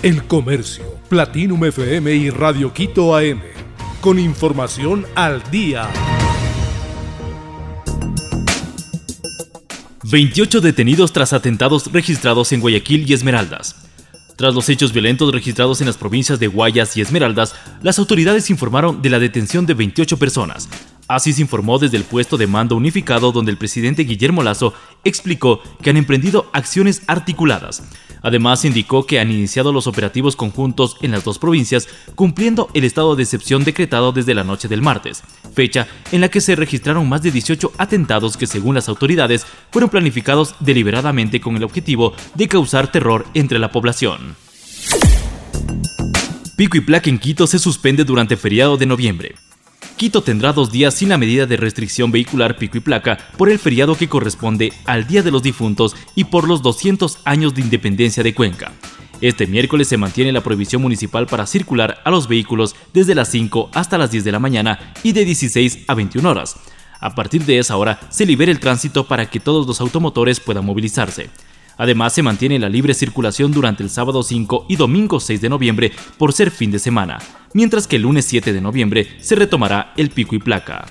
El 0.00 0.22
Comercio, 0.28 0.84
Platinum 1.08 1.64
FM 1.64 2.14
y 2.14 2.30
Radio 2.30 2.72
Quito 2.72 3.16
AM. 3.16 3.40
Con 4.00 4.20
información 4.20 5.04
al 5.16 5.42
día. 5.50 5.88
28 10.04 10.60
detenidos 10.60 11.12
tras 11.12 11.32
atentados 11.32 11.92
registrados 11.92 12.52
en 12.52 12.60
Guayaquil 12.60 13.10
y 13.10 13.12
Esmeraldas. 13.12 13.74
Tras 14.36 14.54
los 14.54 14.68
hechos 14.68 14.92
violentos 14.92 15.32
registrados 15.34 15.80
en 15.80 15.88
las 15.88 15.96
provincias 15.96 16.38
de 16.38 16.46
Guayas 16.46 16.96
y 16.96 17.00
Esmeraldas, 17.00 17.56
las 17.82 17.98
autoridades 17.98 18.50
informaron 18.50 19.02
de 19.02 19.10
la 19.10 19.18
detención 19.18 19.66
de 19.66 19.74
28 19.74 20.16
personas, 20.16 20.68
Así 21.08 21.32
se 21.32 21.40
informó 21.40 21.78
desde 21.78 21.96
el 21.96 22.04
puesto 22.04 22.36
de 22.36 22.46
mando 22.46 22.76
unificado 22.76 23.32
donde 23.32 23.50
el 23.50 23.56
presidente 23.56 24.04
Guillermo 24.04 24.42
Lazo 24.42 24.74
explicó 25.04 25.62
que 25.82 25.88
han 25.88 25.96
emprendido 25.96 26.50
acciones 26.52 27.02
articuladas. 27.06 27.82
Además, 28.22 28.64
indicó 28.64 29.06
que 29.06 29.20
han 29.20 29.30
iniciado 29.30 29.72
los 29.72 29.86
operativos 29.86 30.36
conjuntos 30.36 30.96
en 31.02 31.12
las 31.12 31.24
dos 31.24 31.38
provincias, 31.38 31.88
cumpliendo 32.14 32.68
el 32.74 32.84
estado 32.84 33.16
de 33.16 33.22
excepción 33.22 33.64
decretado 33.64 34.12
desde 34.12 34.34
la 34.34 34.44
noche 34.44 34.68
del 34.68 34.82
martes, 34.82 35.22
fecha 35.54 35.86
en 36.12 36.20
la 36.20 36.28
que 36.28 36.40
se 36.40 36.56
registraron 36.56 37.08
más 37.08 37.22
de 37.22 37.30
18 37.30 37.72
atentados 37.78 38.36
que, 38.36 38.46
según 38.46 38.74
las 38.74 38.88
autoridades, 38.88 39.46
fueron 39.70 39.90
planificados 39.90 40.54
deliberadamente 40.60 41.40
con 41.40 41.56
el 41.56 41.64
objetivo 41.64 42.14
de 42.34 42.48
causar 42.48 42.90
terror 42.90 43.26
entre 43.34 43.58
la 43.58 43.70
población. 43.70 44.36
Pico 46.56 46.76
y 46.76 46.80
placa 46.80 47.08
en 47.08 47.18
Quito 47.18 47.46
se 47.46 47.58
suspende 47.58 48.04
durante 48.04 48.36
feriado 48.36 48.76
de 48.76 48.86
noviembre. 48.86 49.36
Quito 49.98 50.22
tendrá 50.22 50.52
dos 50.52 50.70
días 50.70 50.94
sin 50.94 51.08
la 51.08 51.18
medida 51.18 51.44
de 51.44 51.56
restricción 51.56 52.12
vehicular 52.12 52.56
pico 52.56 52.78
y 52.78 52.80
placa 52.80 53.18
por 53.36 53.50
el 53.50 53.58
feriado 53.58 53.96
que 53.96 54.08
corresponde 54.08 54.72
al 54.84 55.08
Día 55.08 55.24
de 55.24 55.32
los 55.32 55.42
Difuntos 55.42 55.96
y 56.14 56.22
por 56.22 56.46
los 56.46 56.62
200 56.62 57.18
años 57.24 57.52
de 57.52 57.62
independencia 57.62 58.22
de 58.22 58.32
Cuenca. 58.32 58.70
Este 59.20 59.48
miércoles 59.48 59.88
se 59.88 59.96
mantiene 59.96 60.30
la 60.30 60.40
prohibición 60.40 60.82
municipal 60.82 61.26
para 61.26 61.48
circular 61.48 62.00
a 62.04 62.10
los 62.12 62.28
vehículos 62.28 62.76
desde 62.94 63.16
las 63.16 63.28
5 63.32 63.70
hasta 63.74 63.98
las 63.98 64.12
10 64.12 64.22
de 64.22 64.30
la 64.30 64.38
mañana 64.38 64.92
y 65.02 65.10
de 65.10 65.24
16 65.24 65.80
a 65.88 65.94
21 65.94 66.30
horas. 66.30 66.54
A 67.00 67.16
partir 67.16 67.44
de 67.44 67.58
esa 67.58 67.76
hora 67.76 67.98
se 68.08 68.24
libera 68.24 68.52
el 68.52 68.60
tránsito 68.60 69.08
para 69.08 69.28
que 69.28 69.40
todos 69.40 69.66
los 69.66 69.80
automotores 69.80 70.38
puedan 70.38 70.64
movilizarse. 70.64 71.28
Además, 71.78 72.12
se 72.12 72.24
mantiene 72.24 72.58
la 72.58 72.68
libre 72.68 72.92
circulación 72.92 73.52
durante 73.52 73.84
el 73.84 73.88
sábado 73.88 74.24
5 74.24 74.66
y 74.68 74.74
domingo 74.74 75.20
6 75.20 75.40
de 75.40 75.48
noviembre 75.48 75.92
por 76.18 76.32
ser 76.32 76.50
fin 76.50 76.72
de 76.72 76.80
semana, 76.80 77.18
mientras 77.54 77.86
que 77.86 77.96
el 77.96 78.02
lunes 78.02 78.24
7 78.24 78.52
de 78.52 78.60
noviembre 78.60 79.06
se 79.20 79.36
retomará 79.36 79.94
el 79.96 80.10
pico 80.10 80.34
y 80.34 80.40
placa. 80.40 80.86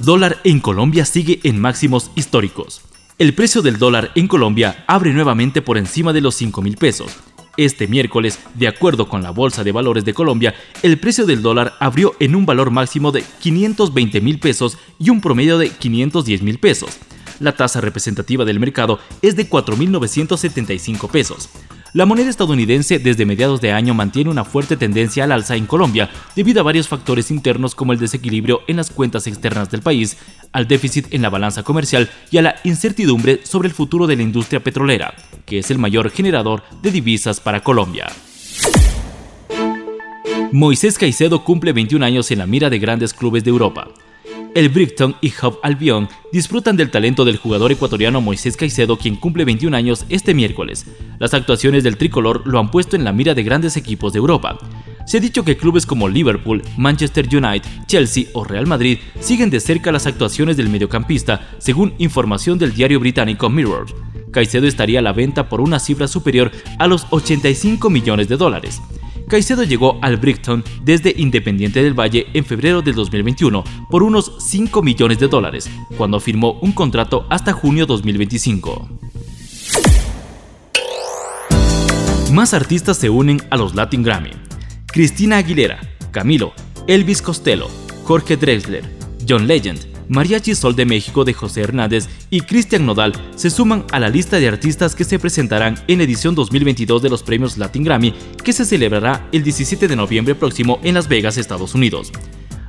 Dólar 0.00 0.38
en 0.44 0.60
Colombia 0.60 1.06
sigue 1.06 1.40
en 1.44 1.58
máximos 1.58 2.10
históricos. 2.14 2.82
El 3.18 3.34
precio 3.34 3.62
del 3.62 3.78
dólar 3.78 4.10
en 4.16 4.28
Colombia 4.28 4.84
abre 4.86 5.12
nuevamente 5.12 5.62
por 5.62 5.78
encima 5.78 6.12
de 6.12 6.20
los 6.20 6.34
5 6.34 6.60
mil 6.60 6.76
pesos. 6.76 7.16
Este 7.56 7.86
miércoles, 7.86 8.38
de 8.54 8.68
acuerdo 8.68 9.08
con 9.08 9.22
la 9.22 9.30
Bolsa 9.30 9.62
de 9.64 9.72
Valores 9.72 10.04
de 10.04 10.14
Colombia, 10.14 10.54
el 10.82 10.98
precio 10.98 11.24
del 11.24 11.40
dólar 11.40 11.74
abrió 11.80 12.14
en 12.18 12.34
un 12.34 12.44
valor 12.44 12.70
máximo 12.70 13.12
de 13.12 13.24
520 13.40 14.20
mil 14.20 14.38
pesos 14.38 14.76
y 14.98 15.10
un 15.10 15.20
promedio 15.20 15.56
de 15.56 15.70
510 15.70 16.42
mil 16.42 16.58
pesos 16.58 16.98
la 17.40 17.52
tasa 17.52 17.80
representativa 17.80 18.44
del 18.44 18.60
mercado 18.60 18.98
es 19.22 19.36
de 19.36 19.48
4.975 19.48 21.10
pesos. 21.10 21.48
La 21.94 22.06
moneda 22.06 22.30
estadounidense 22.30 22.98
desde 22.98 23.26
mediados 23.26 23.60
de 23.60 23.72
año 23.72 23.92
mantiene 23.92 24.30
una 24.30 24.44
fuerte 24.46 24.78
tendencia 24.78 25.24
al 25.24 25.32
alza 25.32 25.56
en 25.56 25.66
Colombia 25.66 26.08
debido 26.34 26.60
a 26.60 26.64
varios 26.64 26.88
factores 26.88 27.30
internos 27.30 27.74
como 27.74 27.92
el 27.92 27.98
desequilibrio 27.98 28.62
en 28.66 28.76
las 28.76 28.90
cuentas 28.90 29.26
externas 29.26 29.70
del 29.70 29.82
país, 29.82 30.16
al 30.52 30.66
déficit 30.66 31.12
en 31.12 31.20
la 31.20 31.28
balanza 31.28 31.62
comercial 31.62 32.08
y 32.30 32.38
a 32.38 32.42
la 32.42 32.54
incertidumbre 32.64 33.40
sobre 33.44 33.68
el 33.68 33.74
futuro 33.74 34.06
de 34.06 34.16
la 34.16 34.22
industria 34.22 34.64
petrolera, 34.64 35.14
que 35.44 35.58
es 35.58 35.70
el 35.70 35.78
mayor 35.78 36.10
generador 36.10 36.62
de 36.80 36.90
divisas 36.90 37.40
para 37.40 37.62
Colombia. 37.62 38.06
Moisés 40.50 40.98
Caicedo 40.98 41.44
cumple 41.44 41.72
21 41.72 42.04
años 42.04 42.30
en 42.30 42.38
la 42.38 42.46
mira 42.46 42.70
de 42.70 42.78
grandes 42.78 43.12
clubes 43.12 43.44
de 43.44 43.50
Europa. 43.50 43.88
El 44.54 44.68
Brighton 44.68 45.16
y 45.22 45.32
Hove 45.40 45.56
Albion 45.62 46.10
disfrutan 46.30 46.76
del 46.76 46.90
talento 46.90 47.24
del 47.24 47.38
jugador 47.38 47.72
ecuatoriano 47.72 48.20
Moisés 48.20 48.58
Caicedo, 48.58 48.98
quien 48.98 49.16
cumple 49.16 49.46
21 49.46 49.74
años 49.74 50.04
este 50.10 50.34
miércoles. 50.34 50.84
Las 51.18 51.32
actuaciones 51.32 51.84
del 51.84 51.96
tricolor 51.96 52.42
lo 52.44 52.58
han 52.58 52.70
puesto 52.70 52.94
en 52.94 53.04
la 53.04 53.12
mira 53.12 53.32
de 53.32 53.44
grandes 53.44 53.78
equipos 53.78 54.12
de 54.12 54.18
Europa. 54.18 54.58
Se 55.06 55.16
ha 55.16 55.20
dicho 55.20 55.42
que 55.42 55.56
clubes 55.56 55.86
como 55.86 56.06
Liverpool, 56.06 56.62
Manchester 56.76 57.26
United, 57.34 57.68
Chelsea 57.86 58.26
o 58.34 58.44
Real 58.44 58.66
Madrid 58.66 58.98
siguen 59.20 59.48
de 59.48 59.58
cerca 59.58 59.90
las 59.90 60.06
actuaciones 60.06 60.58
del 60.58 60.68
mediocampista, 60.68 61.48
según 61.58 61.94
información 61.96 62.58
del 62.58 62.74
diario 62.74 63.00
británico 63.00 63.48
Mirror. 63.48 63.86
Caicedo 64.32 64.66
estaría 64.66 64.98
a 64.98 65.02
la 65.02 65.14
venta 65.14 65.48
por 65.48 65.62
una 65.62 65.78
cifra 65.78 66.08
superior 66.08 66.52
a 66.78 66.86
los 66.88 67.06
85 67.08 67.88
millones 67.88 68.28
de 68.28 68.36
dólares. 68.36 68.82
Caicedo 69.32 69.62
llegó 69.62 69.98
al 70.02 70.18
Brighton 70.18 70.62
desde 70.84 71.14
Independiente 71.16 71.82
del 71.82 71.98
Valle 71.98 72.26
en 72.34 72.44
febrero 72.44 72.82
del 72.82 72.94
2021 72.94 73.64
por 73.88 74.02
unos 74.02 74.34
5 74.38 74.82
millones 74.82 75.20
de 75.20 75.28
dólares, 75.28 75.70
cuando 75.96 76.20
firmó 76.20 76.58
un 76.60 76.72
contrato 76.72 77.26
hasta 77.30 77.54
junio 77.54 77.86
2025. 77.86 78.90
Más 82.30 82.52
artistas 82.52 82.98
se 82.98 83.08
unen 83.08 83.40
a 83.48 83.56
los 83.56 83.74
Latin 83.74 84.02
Grammy. 84.02 84.32
Cristina 84.88 85.38
Aguilera, 85.38 85.80
Camilo, 86.10 86.52
Elvis 86.86 87.22
Costello, 87.22 87.68
Jorge 88.04 88.36
Drexler, 88.36 88.84
John 89.26 89.46
Legend, 89.46 89.91
Mariachi 90.08 90.54
Sol 90.54 90.76
de 90.76 90.86
México 90.86 91.24
de 91.24 91.32
José 91.32 91.62
Hernández 91.62 92.08
y 92.30 92.40
Cristian 92.40 92.86
Nodal 92.86 93.12
se 93.36 93.50
suman 93.50 93.84
a 93.92 94.00
la 94.00 94.08
lista 94.08 94.38
de 94.38 94.48
artistas 94.48 94.94
que 94.94 95.04
se 95.04 95.18
presentarán 95.18 95.76
en 95.88 95.98
la 95.98 96.04
edición 96.04 96.34
2022 96.34 97.02
de 97.02 97.10
los 97.10 97.22
premios 97.22 97.58
Latin 97.58 97.84
Grammy 97.84 98.14
que 98.44 98.52
se 98.52 98.64
celebrará 98.64 99.28
el 99.32 99.42
17 99.42 99.88
de 99.88 99.96
noviembre 99.96 100.34
próximo 100.34 100.80
en 100.82 100.94
Las 100.94 101.08
Vegas, 101.08 101.38
Estados 101.38 101.74
Unidos. 101.74 102.12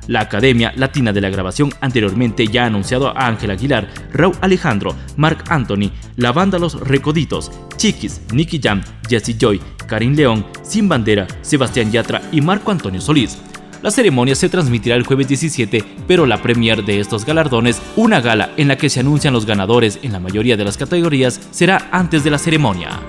La 0.06 0.20
Academia 0.20 0.72
Latina 0.76 1.12
de 1.12 1.20
la 1.20 1.30
Grabación 1.30 1.70
anteriormente 1.80 2.46
ya 2.46 2.64
ha 2.64 2.66
anunciado 2.66 3.08
a 3.08 3.26
Ángel 3.26 3.50
Aguilar, 3.50 3.88
Raúl 4.12 4.36
Alejandro, 4.42 4.94
Mark 5.16 5.44
Anthony, 5.48 5.90
la 6.16 6.32
banda 6.32 6.58
Los 6.58 6.78
Recoditos, 6.78 7.50
Chiquis, 7.76 8.20
Nicky 8.32 8.60
Jam, 8.62 8.82
Jesse 9.08 9.36
Joy, 9.38 9.60
Karim 9.88 10.14
León, 10.14 10.44
Sin 10.62 10.88
Bandera, 10.88 11.26
Sebastián 11.40 11.90
Yatra 11.90 12.22
y 12.32 12.40
Marco 12.40 12.70
Antonio 12.70 13.00
Solís. 13.00 13.38
La 13.82 13.90
ceremonia 13.90 14.34
se 14.34 14.48
transmitirá 14.48 14.96
el 14.96 15.04
jueves 15.04 15.28
17, 15.28 15.84
pero 16.06 16.26
la 16.26 16.42
premier 16.42 16.84
de 16.84 17.00
estos 17.00 17.24
galardones, 17.24 17.80
una 17.96 18.20
gala 18.20 18.52
en 18.56 18.68
la 18.68 18.76
que 18.76 18.90
se 18.90 19.00
anuncian 19.00 19.34
los 19.34 19.46
ganadores 19.46 19.98
en 20.02 20.12
la 20.12 20.20
mayoría 20.20 20.56
de 20.56 20.64
las 20.64 20.76
categorías, 20.76 21.40
será 21.50 21.88
antes 21.90 22.24
de 22.24 22.30
la 22.30 22.38
ceremonia. 22.38 23.00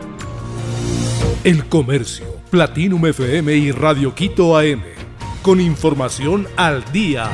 El 1.43 1.65
Comercio, 1.65 2.25
Platinum 2.49 3.05
FM 3.05 3.55
y 3.55 3.71
Radio 3.71 4.15
Quito 4.15 4.57
AM. 4.57 4.81
Con 5.41 5.61
información 5.61 6.47
al 6.57 6.83
día. 6.91 7.29